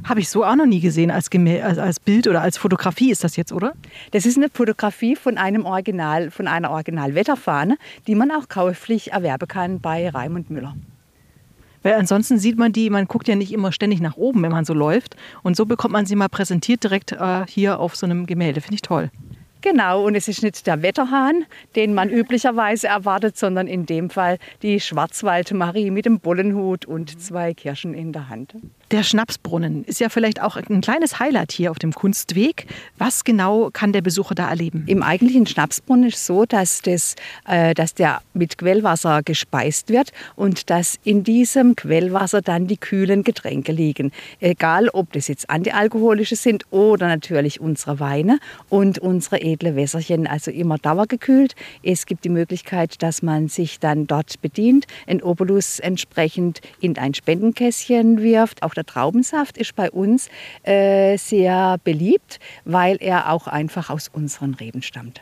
Habe 0.03 0.19
ich 0.19 0.29
so 0.29 0.43
auch 0.43 0.55
noch 0.55 0.65
nie 0.65 0.79
gesehen 0.79 1.11
als, 1.11 1.29
als, 1.31 1.77
als, 1.77 1.99
Bild 1.99 2.27
oder 2.27 2.41
als 2.41 2.57
Fotografie 2.57 3.11
ist 3.11 3.23
das 3.23 3.35
jetzt, 3.35 3.51
oder? 3.51 3.73
Das 4.11 4.25
ist 4.25 4.37
eine 4.37 4.49
Fotografie 4.49 5.15
von 5.15 5.37
einem 5.37 5.65
Original, 5.65 6.31
von 6.31 6.47
einer 6.47 6.71
Original-Wetterfahne, 6.71 7.77
die 8.07 8.15
man 8.15 8.31
auch 8.31 8.49
käuflich 8.49 9.11
erwerben 9.11 9.47
kann 9.47 9.79
bei 9.79 10.09
Raimund 10.09 10.49
Müller. 10.49 10.75
Weil 11.83 11.93
ansonsten 11.93 12.37
sieht 12.37 12.57
man 12.57 12.73
die, 12.73 12.89
man 12.89 13.05
guckt 13.05 13.27
ja 13.27 13.35
nicht 13.35 13.53
immer 13.53 13.71
ständig 13.71 14.01
nach 14.01 14.17
oben, 14.17 14.43
wenn 14.43 14.51
man 14.51 14.65
so 14.65 14.73
läuft. 14.73 15.15
Und 15.43 15.55
so 15.55 15.65
bekommt 15.65 15.93
man 15.93 16.05
sie 16.05 16.15
mal 16.15 16.27
präsentiert 16.27 16.83
direkt 16.83 17.13
äh, 17.13 17.45
hier 17.47 17.79
auf 17.79 17.95
so 17.95 18.05
einem 18.05 18.25
Gemälde. 18.25 18.61
Finde 18.61 18.75
ich 18.75 18.81
toll. 18.81 19.09
Genau, 19.61 20.05
und 20.05 20.15
es 20.15 20.27
ist 20.27 20.43
nicht 20.43 20.67
der 20.67 20.81
Wetterhahn, 20.81 21.45
den 21.75 21.93
man 21.93 22.09
üblicherweise 22.09 22.87
erwartet, 22.87 23.37
sondern 23.37 23.67
in 23.67 23.85
dem 23.85 24.09
Fall 24.09 24.37
die 24.61 24.79
Schwarzwaldmarie 24.79 25.89
mit 25.89 26.05
dem 26.05 26.19
Bullenhut 26.19 26.85
und 26.85 27.19
zwei 27.19 27.53
Kirschen 27.53 27.93
in 27.93 28.13
der 28.13 28.29
Hand. 28.29 28.53
Der 28.91 29.03
Schnapsbrunnen 29.03 29.83
ist 29.83 29.99
ja 29.99 30.07
vielleicht 30.07 30.41
auch 30.41 30.55
ein 30.55 30.79
kleines 30.79 31.19
Highlight 31.19 31.51
hier 31.51 31.71
auf 31.71 31.77
dem 31.77 31.91
Kunstweg. 31.91 32.67
Was 32.97 33.25
genau 33.25 33.69
kann 33.73 33.91
der 33.91 34.01
Besucher 34.01 34.33
da 34.33 34.47
erleben? 34.47 34.85
Im 34.87 35.03
eigentlichen 35.03 35.45
Schnapsbrunnen 35.45 36.07
ist 36.07 36.15
es 36.15 36.25
so, 36.25 36.45
dass, 36.45 36.83
das, 36.83 37.15
äh, 37.49 37.73
dass 37.73 37.95
der 37.95 38.21
mit 38.33 38.57
Quellwasser 38.57 39.23
gespeist 39.23 39.89
wird 39.89 40.13
und 40.37 40.69
dass 40.69 40.99
in 41.03 41.25
diesem 41.25 41.75
Quellwasser 41.75 42.41
dann 42.41 42.67
die 42.67 42.77
kühlen 42.77 43.25
Getränke 43.25 43.73
liegen. 43.73 44.13
Egal, 44.39 44.87
ob 44.87 45.11
das 45.11 45.27
jetzt 45.27 45.49
antialkoholische 45.49 46.37
sind 46.37 46.63
oder 46.71 47.07
natürlich 47.07 47.59
unsere 47.59 47.99
Weine 47.99 48.39
und 48.69 48.99
unsere 48.99 49.41
edle 49.41 49.75
Wässerchen, 49.75 50.27
also 50.27 50.49
immer 50.49 50.77
dauergekühlt. 50.77 51.55
Es 51.83 52.05
gibt 52.05 52.23
die 52.23 52.29
Möglichkeit, 52.29 53.03
dass 53.03 53.21
man 53.21 53.49
sich 53.49 53.81
dann 53.81 54.07
dort 54.07 54.41
bedient, 54.41 54.87
ein 55.07 55.21
Obolus 55.21 55.79
entsprechend 55.79 56.61
in 56.79 56.97
ein 56.97 57.13
Spendenkästchen 57.13 58.21
wirft. 58.21 58.63
Auch 58.63 58.76
der 58.77 58.85
Traubensaft 58.85 59.57
ist 59.57 59.75
bei 59.75 59.91
uns 59.91 60.29
äh, 60.63 61.17
sehr 61.17 61.77
beliebt, 61.83 62.39
weil 62.65 62.97
er 62.99 63.31
auch 63.31 63.47
einfach 63.47 63.89
aus 63.89 64.07
unseren 64.07 64.53
Reben 64.53 64.81
stammt. 64.81 65.21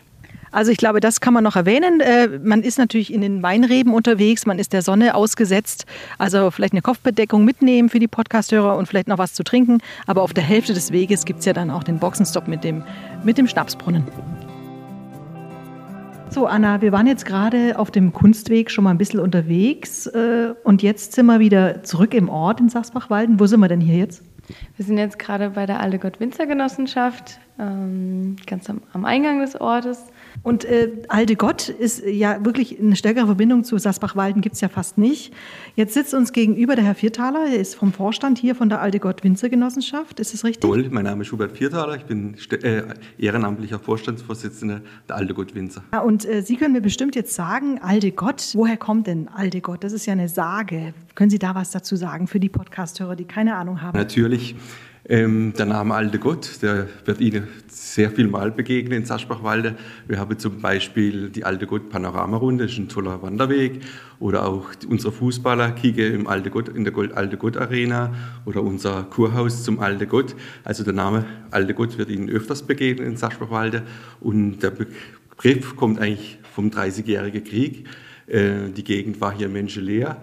Also 0.55 0.71
ich 0.71 0.77
glaube, 0.77 1.01
das 1.01 1.19
kann 1.19 1.33
man 1.33 1.43
noch 1.43 1.57
erwähnen. 1.57 1.99
Äh, 1.99 2.39
man 2.41 2.61
ist 2.61 2.77
natürlich 2.77 3.13
in 3.13 3.19
den 3.19 3.43
Weinreben 3.43 3.93
unterwegs, 3.93 4.45
man 4.45 4.57
ist 4.57 4.71
der 4.71 4.81
Sonne 4.81 5.13
ausgesetzt. 5.13 5.85
Also 6.17 6.49
vielleicht 6.49 6.71
eine 6.71 6.81
Kopfbedeckung 6.81 7.43
mitnehmen 7.43 7.89
für 7.89 7.99
die 7.99 8.07
Podcasthörer 8.07 8.77
und 8.77 8.87
vielleicht 8.87 9.09
noch 9.09 9.17
was 9.17 9.33
zu 9.33 9.43
trinken. 9.43 9.79
Aber 10.07 10.21
auf 10.21 10.33
der 10.33 10.45
Hälfte 10.45 10.73
des 10.73 10.93
Weges 10.93 11.25
gibt 11.25 11.39
es 11.39 11.45
ja 11.45 11.51
dann 11.51 11.69
auch 11.69 11.83
den 11.83 11.99
Boxenstopp 11.99 12.47
mit 12.47 12.63
dem, 12.63 12.85
mit 13.25 13.37
dem 13.37 13.47
Schnapsbrunnen. 13.47 14.05
So, 16.35 16.47
Anna, 16.47 16.81
wir 16.81 16.91
waren 16.91 17.07
jetzt 17.07 17.25
gerade 17.25 17.79
auf 17.79 17.91
dem 17.91 18.11
Kunstweg 18.11 18.69
schon 18.69 18.83
mal 18.83 18.89
ein 18.89 18.97
bisschen 18.97 19.21
unterwegs 19.21 20.05
äh, 20.05 20.53
und 20.65 20.83
jetzt 20.83 21.13
sind 21.13 21.27
wir 21.27 21.39
wieder 21.39 21.81
zurück 21.83 22.13
im 22.13 22.27
Ort 22.27 22.59
in 22.59 22.67
Sachsbachwalden. 22.67 23.39
Wo 23.39 23.45
sind 23.45 23.61
wir 23.61 23.69
denn 23.69 23.79
hier 23.79 23.95
jetzt? 23.95 24.21
Wir 24.75 24.85
sind 24.85 24.97
jetzt 24.97 25.17
gerade 25.17 25.51
bei 25.51 25.65
der 25.65 25.79
Alte 25.79 25.97
Gott 25.97 26.19
Winzer 26.19 26.45
Genossenschaft, 26.45 27.39
ähm, 27.57 28.35
ganz 28.47 28.69
am, 28.69 28.81
am 28.91 29.05
Eingang 29.05 29.39
des 29.39 29.55
Ortes. 29.61 30.07
Und 30.43 30.65
äh, 30.65 30.91
Alte 31.07 31.35
Gott 31.35 31.69
ist 31.69 32.03
ja 32.05 32.43
wirklich 32.43 32.79
eine 32.79 32.95
stärkere 32.95 33.25
Verbindung 33.25 33.63
zu 33.63 33.77
Sasbach-Walden 33.77 34.41
gibt 34.41 34.55
es 34.55 34.61
ja 34.61 34.69
fast 34.69 34.97
nicht. 34.97 35.33
Jetzt 35.75 35.93
sitzt 35.93 36.13
uns 36.13 36.33
gegenüber 36.33 36.75
der 36.75 36.85
Herr 36.85 36.95
Viertaler, 36.95 37.47
er 37.47 37.59
ist 37.59 37.75
vom 37.75 37.93
Vorstand 37.93 38.37
hier 38.37 38.55
von 38.55 38.69
der 38.69 38.81
Alte 38.81 38.99
Gott 38.99 39.23
Winzergenossenschaft. 39.23 40.19
Ist 40.19 40.33
das 40.33 40.43
richtig? 40.43 40.61
Toll, 40.61 40.87
mein 40.91 41.05
Name 41.05 41.23
ist 41.23 41.31
Hubert 41.31 41.57
Viertaler, 41.57 41.95
ich 41.95 42.05
bin 42.05 42.35
äh, 42.51 42.83
ehrenamtlicher 43.17 43.79
Vorstandsvorsitzender 43.79 44.81
der 45.07 45.15
Alte 45.15 45.33
Gott 45.33 45.55
Winzer. 45.55 45.83
Ja, 45.93 46.01
und 46.01 46.25
äh, 46.25 46.41
Sie 46.41 46.55
können 46.57 46.73
mir 46.73 46.81
bestimmt 46.81 47.15
jetzt 47.15 47.33
sagen, 47.33 47.79
Alte 47.81 48.11
Gott, 48.11 48.51
woher 48.53 48.77
kommt 48.77 49.07
denn 49.07 49.27
Alte 49.27 49.61
Gott? 49.61 49.83
Das 49.83 49.93
ist 49.93 50.05
ja 50.05 50.13
eine 50.13 50.29
Sage. 50.29 50.93
Können 51.15 51.29
Sie 51.29 51.39
da 51.39 51.55
was 51.55 51.71
dazu 51.71 51.95
sagen 51.95 52.27
für 52.27 52.39
die 52.39 52.49
Podcasthörer, 52.49 53.15
die 53.15 53.25
keine 53.25 53.55
Ahnung 53.55 53.81
haben? 53.81 53.97
Natürlich. 53.97 54.55
Ähm, 55.07 55.53
der 55.55 55.67
Name 55.67 55.93
Alte 55.93 56.17
Gott, 56.17 56.63
der 56.63 56.87
wird 57.05 57.21
Ihnen 57.21 57.47
sehr 57.67 58.09
viel 58.09 58.27
mal 58.27 58.49
begegnen 58.49 59.01
in 59.01 59.05
Saschbachwalde. 59.05 59.75
Wir 60.07 60.17
haben 60.17 60.39
zum 60.39 60.61
Beispiel 60.61 61.29
die 61.29 61.43
Alte 61.43 61.67
Gott 61.67 61.89
Panoramarunde, 61.89 62.63
das 62.63 62.73
ist 62.73 62.79
ein 62.79 62.89
toller 62.89 63.21
Wanderweg. 63.21 63.81
Oder 64.19 64.47
auch 64.47 64.65
unsere 64.89 65.13
Fußballer 65.13 65.73
kicken 65.73 66.11
im 66.11 66.25
Alte 66.25 66.49
Gott, 66.49 66.69
in 66.69 66.85
der 66.85 66.93
Alte 67.15 67.37
Gott 67.37 67.55
Arena 67.55 68.15
oder 68.45 68.63
unser 68.63 69.03
Kurhaus 69.03 69.63
zum 69.63 69.79
Alte 69.79 70.07
Gott. 70.07 70.35
Also 70.63 70.83
der 70.83 70.93
Name 70.93 71.25
Alte 71.51 71.75
Gott 71.75 71.99
wird 71.99 72.09
Ihnen 72.09 72.27
öfters 72.27 72.63
begegnen 72.63 73.05
in 73.05 73.15
Saschbachwalde. 73.15 73.83
Und 74.21 74.61
der 74.61 74.71
Begriff 74.71 75.75
kommt 75.75 75.99
eigentlich 75.99 76.39
vom 76.51 76.71
30-jährigen 76.71 77.43
Krieg. 77.43 77.87
Äh, 78.25 78.69
die 78.75 78.83
Gegend 78.83 79.21
war 79.21 79.37
hier 79.37 79.49
menschenleer. 79.49 80.17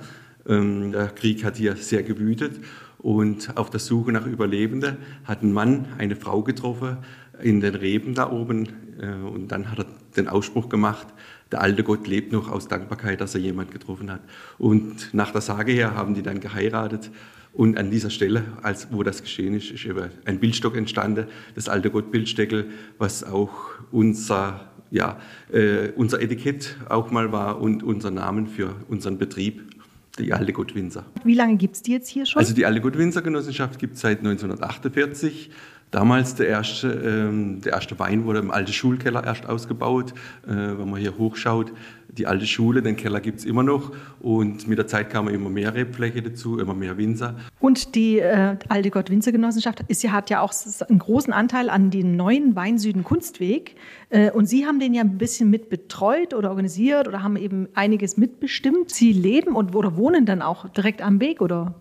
Ähm, 0.49 0.91
der 0.91 1.07
Krieg 1.07 1.45
hat 1.45 1.57
hier 1.57 1.77
sehr 1.77 2.03
gewütet. 2.03 2.59
Und 3.03 3.57
auf 3.57 3.69
der 3.69 3.81
Suche 3.81 4.13
nach 4.13 4.27
Überlebenden 4.27 4.99
hat 5.25 5.43
ein 5.43 5.53
Mann 5.53 5.87
eine 5.99 6.15
Frau 6.15 6.43
getroffen 6.43 6.99
in 7.43 7.61
den 7.61 7.75
Reben 7.75 8.15
da 8.15 8.31
oben. 8.31 8.69
Äh, 9.01 9.13
und 9.27 9.49
dann 9.49 9.71
hat 9.71 9.81
er 9.81 9.87
den 10.17 10.29
Ausspruch 10.29 10.69
gemacht, 10.69 11.09
der 11.51 11.61
alte 11.61 11.83
Gott 11.83 12.07
lebt 12.07 12.33
noch 12.33 12.51
aus 12.51 12.69
Dankbarkeit, 12.69 13.21
dass 13.21 13.35
er 13.35 13.41
jemand 13.41 13.71
getroffen 13.73 14.11
hat. 14.11 14.21
Und 14.59 15.13
nach 15.13 15.33
der 15.33 15.41
Sage 15.41 15.73
her 15.73 15.95
haben 15.95 16.15
die 16.15 16.23
dann 16.23 16.41
geheiratet. 16.41 17.11
Und 17.53 17.77
an 17.77 17.91
dieser 17.91 18.09
Stelle, 18.09 18.45
als, 18.63 18.89
wo 18.93 19.03
das 19.03 19.21
geschehen 19.23 19.55
ist, 19.55 19.71
ist 19.71 19.87
ein 20.25 20.39
Bildstock 20.39 20.77
entstanden, 20.77 21.27
das 21.55 21.69
alte 21.69 21.91
Gott-Bildstöckel, 21.91 22.71
was 22.97 23.25
auch 23.25 23.53
unser, 23.91 24.71
ja, 24.91 25.21
äh, 25.53 25.91
unser 25.97 26.23
Etikett 26.23 26.77
auch 26.89 27.11
mal 27.11 27.33
war 27.33 27.61
und 27.61 27.83
unser 27.83 28.11
Namen 28.11 28.47
für 28.47 28.75
unseren 28.89 29.19
Betrieb 29.19 29.82
die 30.19 30.33
alte 30.33 30.53
Gutwinzer. 30.53 31.05
Wie 31.25 31.35
lange 31.35 31.57
gibt 31.57 31.77
es 31.77 31.83
die 31.83 31.93
jetzt 31.93 32.09
hier 32.09 32.27
schon? 32.27 32.41
Also 32.41 32.55
die 32.55 32.67
alte 32.67 32.81
Gutwinzer 32.81 33.23
Genossenschaft 33.23 33.79
gibt 33.79 33.95
es 33.95 34.03
seit 34.03 34.19
1948. 34.19 35.51
Damals 35.93 36.35
der 36.35 36.49
erste, 36.49 36.89
ähm, 36.89 37.61
der 37.61 37.75
erste 37.75 37.99
Wein 37.99 38.25
wurde 38.25 38.39
im 38.39 38.51
alten 38.51 38.73
Schulkeller 38.73 39.25
erst 39.25 39.47
ausgebaut. 39.47 40.15
Äh, 40.47 40.49
wenn 40.49 40.89
man 40.91 40.99
hier 40.99 41.19
hochschaut, 41.19 41.71
die 42.09 42.27
alte 42.27 42.47
Schule, 42.47 42.81
den 42.81 42.97
Keller 42.97 43.21
gibt 43.21 43.41
es 43.41 43.45
immer 43.45 43.63
noch. 43.63 43.93
Und 44.19 44.67
mit 44.67 44.79
der 44.79 44.87
Zeit 44.87 45.11
kamen 45.11 45.35
immer 45.35 45.51
mehr 45.51 45.75
Rebfläche 45.75 46.23
dazu, 46.23 46.59
immer 46.59 46.73
mehr 46.73 46.97
Winzer. 46.97 47.37
Und 47.61 47.95
die 47.95 48.21
äh, 48.21 48.57
alte 48.71 48.89
Gott-Winzer-Genossenschaft 48.89 49.85
hat 50.09 50.31
ja 50.31 50.41
auch 50.41 50.55
einen 50.89 50.99
großen 50.99 51.35
Anteil 51.35 51.69
an 51.69 51.91
den 51.91 52.17
neuen 52.17 52.57
Weinsüden 52.57 53.05
Kunstweg. 53.05 53.77
Äh, 54.09 54.31
und 54.31 54.47
Sie 54.47 54.65
haben 54.65 54.81
den 54.81 54.95
ja 54.95 55.03
ein 55.03 55.19
bisschen 55.19 55.51
mit 55.51 55.69
betreut 55.69 56.33
oder 56.33 56.49
organisiert 56.49 57.07
oder 57.07 57.23
haben 57.23 57.37
eben 57.37 57.69
einiges 57.75 58.17
mitbestimmt. 58.17 58.91
Sie 58.91 59.13
leben 59.13 59.55
und 59.55 59.75
oder 59.75 59.95
wohnen 59.99 60.25
dann 60.25 60.41
auch 60.41 60.71
direkt 60.71 61.03
am 61.03 61.21
Weg, 61.21 61.43
oder? 61.43 61.75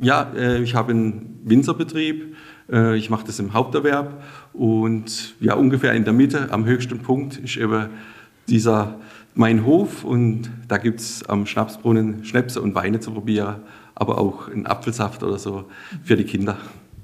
Ja, 0.00 0.32
äh, 0.34 0.62
ich 0.62 0.74
habe 0.74 0.92
einen 0.92 1.40
Winzerbetrieb 1.44 2.36
ich 2.70 3.08
mache 3.08 3.26
das 3.26 3.38
im 3.38 3.54
Haupterwerb 3.54 4.22
und 4.52 5.34
ja, 5.40 5.54
ungefähr 5.54 5.94
in 5.94 6.04
der 6.04 6.12
Mitte, 6.12 6.48
am 6.50 6.66
höchsten 6.66 6.98
Punkt, 6.98 7.38
ist 7.38 7.56
eben 7.56 7.86
dieser 8.48 8.96
mein 9.34 9.64
Hof 9.64 10.04
und 10.04 10.50
da 10.66 10.78
gibt 10.78 11.00
es 11.00 11.24
am 11.28 11.46
Schnapsbrunnen 11.46 12.24
Schnäpse 12.24 12.60
und 12.60 12.74
Weine 12.74 12.98
zu 12.98 13.12
probieren, 13.12 13.56
aber 13.94 14.18
auch 14.18 14.48
einen 14.48 14.66
Apfelsaft 14.66 15.22
oder 15.22 15.38
so 15.38 15.64
für 16.02 16.16
die 16.16 16.24
Kinder. 16.24 16.56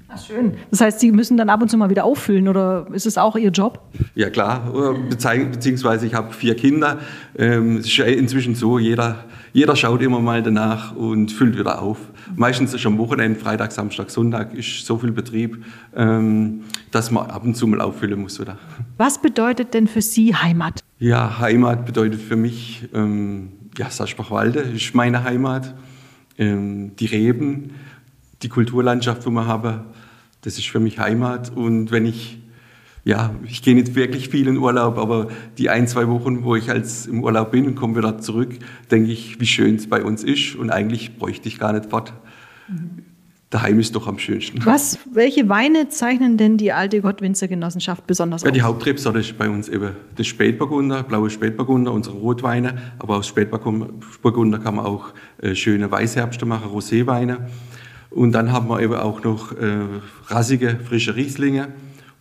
Ach, 0.09 0.23
schön. 0.23 0.53
Das 0.69 0.81
heißt, 0.81 0.99
Sie 0.99 1.11
müssen 1.11 1.35
dann 1.37 1.49
ab 1.49 1.61
und 1.61 1.69
zu 1.69 1.77
mal 1.77 1.89
wieder 1.89 2.03
auffüllen 2.03 2.47
oder 2.47 2.87
ist 2.93 3.05
es 3.05 3.17
auch 3.17 3.35
Ihr 3.35 3.49
Job? 3.49 3.81
Ja 4.15 4.29
klar, 4.29 4.71
beziehungsweise 5.19 6.05
ich 6.05 6.13
habe 6.13 6.33
vier 6.33 6.55
Kinder. 6.55 6.99
Ähm, 7.37 7.77
es 7.77 7.87
ist 7.87 7.99
inzwischen 7.99 8.55
so, 8.55 8.79
jeder, 8.79 9.25
jeder 9.55 9.77
schaut 9.77 10.01
immer 10.01 10.19
mal 10.19 10.43
danach 10.43 10.93
und 10.97 11.31
füllt 11.31 11.57
wieder 11.57 11.81
auf. 11.81 11.97
Meistens 12.35 12.73
ist 12.73 12.85
am 12.85 12.97
Wochenende, 12.97 13.39
Freitag, 13.39 13.71
Samstag, 13.71 14.09
Sonntag, 14.09 14.53
ist 14.53 14.85
so 14.85 14.97
viel 14.97 15.13
Betrieb, 15.13 15.63
ähm, 15.95 16.63
dass 16.91 17.09
man 17.09 17.29
ab 17.29 17.45
und 17.45 17.55
zu 17.55 17.65
mal 17.65 17.79
auffüllen 17.79 18.19
muss 18.19 18.37
wieder. 18.37 18.57
Was 18.97 19.21
bedeutet 19.21 19.73
denn 19.73 19.87
für 19.87 20.01
Sie 20.01 20.35
Heimat? 20.35 20.83
Ja, 20.99 21.39
Heimat 21.39 21.85
bedeutet 21.85 22.19
für 22.19 22.35
mich, 22.35 22.89
ähm, 22.93 23.53
ja, 23.77 23.89
Saschbachwalde 23.89 24.59
ist 24.59 24.93
meine 24.93 25.23
Heimat. 25.23 25.73
Ähm, 26.37 26.93
die 26.97 27.05
Reben, 27.05 27.75
die 28.41 28.49
Kulturlandschaft, 28.49 29.25
wo 29.25 29.29
wir 29.29 29.47
haben, 29.47 29.85
das 30.41 30.57
ist 30.57 30.67
für 30.67 30.81
mich 30.81 30.99
Heimat. 30.99 31.55
Und 31.55 31.91
wenn 31.91 32.05
ich, 32.05 32.39
ja, 33.05 33.35
ich 33.47 33.61
gehe 33.61 33.75
nicht 33.75 33.93
wirklich 33.93 34.29
viel 34.29 34.47
in 34.47 34.57
Urlaub, 34.57 34.97
aber 34.97 35.27
die 35.59 35.69
ein, 35.69 35.87
zwei 35.87 36.07
Wochen, 36.07 36.43
wo 36.43 36.55
ich 36.55 36.71
als 36.71 37.05
im 37.05 37.23
Urlaub 37.23 37.51
bin 37.51 37.67
und 37.67 37.75
komme 37.75 37.95
wieder 37.95 38.17
zurück, 38.17 38.49
denke 38.89 39.11
ich, 39.11 39.39
wie 39.39 39.45
schön 39.45 39.75
es 39.75 39.87
bei 39.87 40.03
uns 40.03 40.23
ist. 40.23 40.55
Und 40.55 40.71
eigentlich 40.71 41.15
bräuchte 41.15 41.47
ich 41.47 41.59
gar 41.59 41.71
nicht 41.71 41.85
fort. 41.85 42.13
Mhm. 42.67 43.03
Daheim 43.51 43.79
ist 43.79 43.95
doch 43.95 44.07
am 44.07 44.17
schönsten. 44.17 44.65
Was, 44.65 44.97
welche 45.13 45.47
Weine 45.49 45.87
zeichnen 45.87 46.35
denn 46.35 46.57
die 46.57 46.71
alte 46.71 46.99
Gottwinzer-Genossenschaft 46.99 48.07
besonders 48.07 48.41
aus? 48.41 48.47
Ja, 48.47 48.51
die 48.51 48.63
Hauptrebsorte 48.63 49.19
ist 49.19 49.37
bei 49.37 49.49
uns 49.51 49.69
eben 49.69 49.91
das 50.15 50.25
Spätburgunder, 50.25 51.03
blaue 51.03 51.29
Spätburgunder, 51.29 51.93
unsere 51.93 52.15
Rotweine. 52.15 52.75
Aber 52.97 53.17
aus 53.17 53.27
Spätburgunder 53.27 54.57
kann 54.57 54.75
man 54.75 54.85
auch 54.85 55.13
äh, 55.43 55.53
schöne 55.53 55.91
Weißherbste 55.91 56.47
machen, 56.47 56.71
Roséweine. 56.71 57.37
Und 58.09 58.31
dann 58.31 58.51
haben 58.51 58.67
wir 58.67 58.81
eben 58.81 58.95
auch 58.95 59.23
noch 59.23 59.51
äh, 59.51 59.77
rassige, 60.27 60.79
frische 60.83 61.15
Rieslinge 61.15 61.67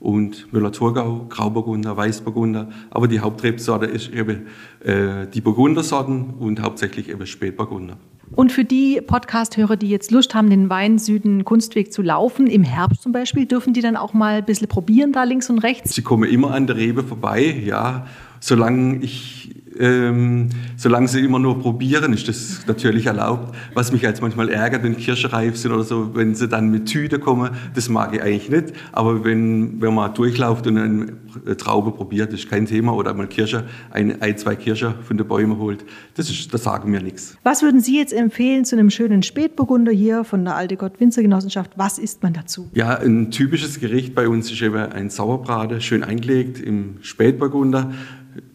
und 0.00 0.52
Müller-Thurgau, 0.52 1.26
Grauburgunder, 1.28 1.96
Weißburgunder. 1.96 2.68
Aber 2.90 3.08
die 3.08 3.20
Hauptrebsorte 3.20 3.86
ist 3.86 4.12
eben 4.12 4.46
äh, 4.80 5.26
die 5.32 5.40
Burgundersorten 5.40 6.34
und 6.38 6.60
hauptsächlich 6.60 7.08
eben 7.08 7.26
Spätburgunder. 7.26 7.96
Und 8.32 8.52
für 8.52 8.64
die 8.64 9.00
Podcast-Hörer, 9.00 9.76
die 9.76 9.88
jetzt 9.88 10.10
Lust 10.10 10.34
haben, 10.34 10.50
den 10.50 10.68
Wein-Süden-Kunstweg 10.68 11.92
zu 11.92 12.02
laufen, 12.02 12.46
im 12.46 12.64
Herbst 12.64 13.02
zum 13.02 13.12
Beispiel, 13.12 13.46
dürfen 13.46 13.72
die 13.74 13.80
dann 13.80 13.96
auch 13.96 14.12
mal 14.12 14.36
ein 14.36 14.44
bisschen 14.44 14.68
probieren, 14.68 15.12
da 15.12 15.24
links 15.24 15.50
und 15.50 15.58
rechts? 15.58 15.94
Sie 15.94 16.02
kommen 16.02 16.28
immer 16.28 16.52
an 16.52 16.66
der 16.66 16.76
Rebe 16.76 17.04
vorbei, 17.04 17.62
ja. 17.64 18.06
Solange 18.40 18.98
ich 18.98 19.63
ähm, 19.78 20.48
solange 20.76 21.08
sie 21.08 21.20
immer 21.20 21.38
nur 21.38 21.58
probieren, 21.60 22.12
ist 22.12 22.28
das 22.28 22.66
natürlich 22.66 23.06
erlaubt. 23.06 23.54
Was 23.74 23.92
mich 23.92 24.02
jetzt 24.02 24.22
manchmal 24.22 24.48
ärgert, 24.48 24.82
wenn 24.82 24.96
Kirsche 24.96 25.32
reif 25.32 25.56
sind 25.56 25.72
oder 25.72 25.84
so, 25.84 26.14
wenn 26.14 26.34
sie 26.34 26.48
dann 26.48 26.70
mit 26.70 26.86
Tüte 26.86 27.18
kommen, 27.18 27.50
das 27.74 27.88
mag 27.88 28.14
ich 28.14 28.22
eigentlich 28.22 28.50
nicht. 28.50 28.72
Aber 28.92 29.24
wenn, 29.24 29.80
wenn 29.80 29.94
man 29.94 30.14
durchlauft 30.14 30.66
und 30.66 30.78
eine 30.78 31.56
Traube 31.56 31.92
probiert, 31.92 32.32
ist 32.32 32.48
kein 32.48 32.66
Thema. 32.66 32.94
Oder 32.94 33.14
mal 33.14 33.26
Kirsche, 33.26 33.64
ein, 33.90 34.20
ein 34.22 34.38
zwei 34.38 34.56
Kirsche 34.56 34.94
von 35.02 35.16
den 35.16 35.26
Bäumen 35.26 35.58
holt, 35.58 35.84
das, 36.14 36.30
ist, 36.30 36.52
das 36.52 36.62
sagen 36.62 36.90
mir 36.90 37.02
nichts. 37.02 37.36
Was 37.42 37.62
würden 37.62 37.80
Sie 37.80 37.98
jetzt 37.98 38.12
empfehlen 38.12 38.64
zu 38.64 38.76
einem 38.76 38.90
schönen 38.90 39.22
Spätburgunder 39.22 39.92
hier 39.92 40.24
von 40.24 40.44
der 40.44 40.56
Alte 40.56 40.76
Gott 40.76 41.00
Winzergenossenschaft? 41.00 41.72
Was 41.76 41.98
isst 41.98 42.22
man 42.22 42.32
dazu? 42.32 42.70
Ja, 42.74 42.98
ein 42.98 43.30
typisches 43.30 43.80
Gericht 43.80 44.14
bei 44.14 44.28
uns 44.28 44.50
ist 44.50 44.62
eben 44.62 44.76
ein 44.76 45.10
Sauerbrate, 45.10 45.80
schön 45.80 46.04
eingelegt 46.04 46.60
im 46.60 46.96
Spätburgunder 47.00 47.92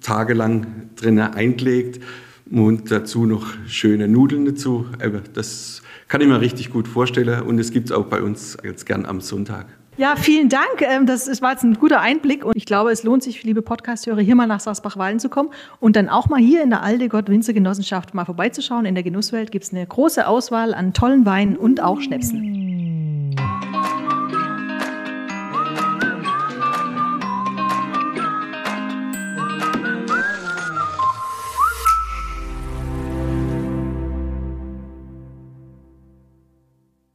tagelang 0.02 0.90
drin 0.96 1.20
eingelegt 1.20 2.02
und 2.52 2.92
dazu 2.92 3.26
noch 3.26 3.48
schöne 3.68 4.08
Nudeln 4.08 4.46
dazu. 4.46 4.86
Das 5.34 5.82
kann 6.08 6.22
ich 6.22 6.28
mir 6.28 6.42
richtig 6.42 6.72
gut 6.72 6.88
vorstellen 6.88 7.44
und 7.44 7.60
es 7.60 7.72
gibt 7.72 7.90
es 7.90 7.92
auch 7.92 8.06
bei 8.06 8.22
uns 8.22 8.58
jetzt 8.64 8.86
gern 8.86 9.06
am 9.06 9.22
Sonntag. 9.22 9.68
Ja, 10.00 10.16
vielen 10.16 10.48
Dank. 10.48 10.80
Ähm, 10.80 11.06
das 11.06 11.42
war 11.42 11.52
jetzt 11.52 11.64
ein 11.64 11.74
guter 11.74 12.00
Einblick 12.00 12.46
und 12.46 12.56
ich 12.56 12.66
glaube, 12.66 12.90
es 12.90 13.04
lohnt 13.04 13.22
sich, 13.22 13.44
liebe 13.44 13.62
Podcast-Hörer, 13.62 14.22
hier 14.22 14.34
mal 14.34 14.48
nach 14.48 14.62
Sassbach-Wallen 14.62 15.20
zu 15.20 15.28
kommen 15.28 15.50
und 15.82 15.98
dann 15.98 16.08
auch 16.08 16.30
mal 16.30 16.40
hier 16.40 16.64
in 16.64 16.70
der 16.70 16.84
Alte 16.84 17.10
Gott 17.10 17.28
Winzer 17.28 17.52
Genossenschaft 17.52 18.14
mal 18.14 18.24
vorbeizuschauen. 18.24 18.86
In 18.86 18.96
der 18.96 19.04
Genusswelt 19.04 19.52
gibt 19.52 19.66
es 19.66 19.74
eine 19.74 19.86
große 19.86 20.26
Auswahl 20.26 20.74
an 20.74 20.94
tollen 20.94 21.26
Weinen 21.26 21.58
und 21.58 21.84
auch 21.84 22.00
Schnäpsen. 22.00 22.69